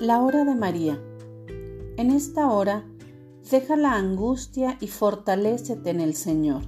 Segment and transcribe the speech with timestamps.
[0.00, 0.98] La hora de María.
[1.98, 2.86] En esta hora,
[3.50, 6.62] deja la angustia y fortalécete en el Señor.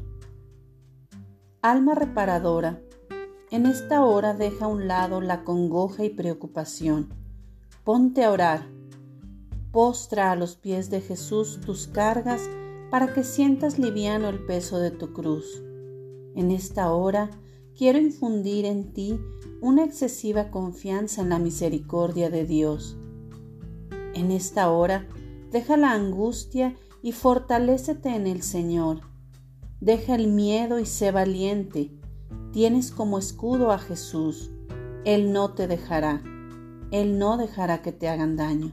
[1.63, 2.83] Alma reparadora,
[3.51, 7.09] en esta hora deja a un lado la congoja y preocupación.
[7.85, 8.67] Ponte a orar.
[9.71, 12.43] Postra a los pies de Jesús tus cargas
[12.91, 15.63] para que sientas liviano el peso de tu cruz.
[16.35, 17.31] En esta hora
[17.75, 19.19] quiero infundir en ti
[19.63, 22.99] una excesiva confianza en la misericordia de Dios.
[24.15, 25.07] En esta hora,
[25.51, 29.01] deja la angustia y fortalécete en el Señor.
[29.81, 31.91] Deja el miedo y sé valiente.
[32.53, 34.51] Tienes como escudo a Jesús.
[35.05, 36.23] Él no te dejará.
[36.91, 38.73] Él no dejará que te hagan daño.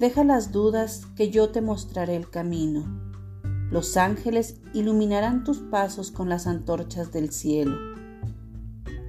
[0.00, 2.84] Deja las dudas que yo te mostraré el camino.
[3.70, 7.76] Los ángeles iluminarán tus pasos con las antorchas del cielo.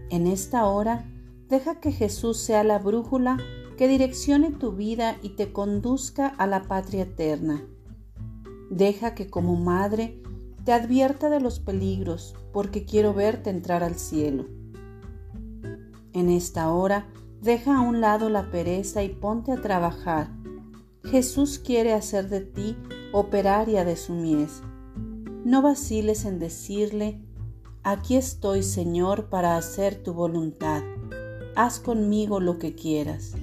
[0.09, 1.05] En esta hora,
[1.49, 3.37] deja que Jesús sea la brújula
[3.75, 7.63] que direccione tu vida y te conduzca a la patria eterna.
[8.69, 10.21] Deja que como madre
[10.63, 14.45] te advierta de los peligros, porque quiero verte entrar al cielo.
[16.13, 17.07] En esta hora,
[17.41, 20.29] deja a un lado la pereza y ponte a trabajar
[21.05, 22.75] Jesús quiere hacer de ti
[23.13, 24.61] operaria de su mies.
[25.43, 27.21] No vaciles en decirle,
[27.83, 30.81] aquí estoy Señor para hacer tu voluntad.
[31.55, 33.33] Haz conmigo lo que quieras.